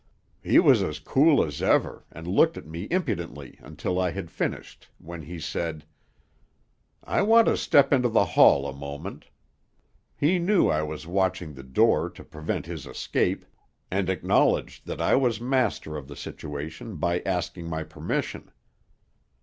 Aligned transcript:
"He 0.41 0.57
was 0.57 0.81
as 0.81 0.97
cool 0.97 1.43
as 1.45 1.61
ever, 1.61 2.05
and 2.11 2.25
looked 2.25 2.57
at 2.57 2.65
me 2.65 2.87
impudently 2.89 3.59
until 3.61 3.99
I 3.99 4.09
had 4.09 4.31
finished, 4.31 4.89
when 4.97 5.21
he 5.21 5.39
said, 5.39 5.85
"'I 7.03 7.21
want 7.21 7.45
to 7.45 7.55
step 7.55 7.93
into 7.93 8.09
the 8.09 8.25
hall 8.25 8.65
a 8.65 8.73
moment.' 8.73 9.25
"He 10.17 10.39
knew 10.39 10.69
I 10.69 10.81
was 10.81 11.05
watching 11.05 11.53
the 11.53 11.61
door 11.61 12.09
to 12.09 12.23
prevent 12.23 12.65
his 12.65 12.87
escape, 12.87 13.45
and 13.91 14.09
acknowledged 14.09 14.87
that 14.87 15.01
I 15.01 15.13
was 15.15 15.39
master 15.39 15.95
of 15.97 16.07
the 16.07 16.15
situation 16.15 16.95
by 16.95 17.19
asking 17.19 17.67
my 17.69 17.83
permission. 17.83 18.49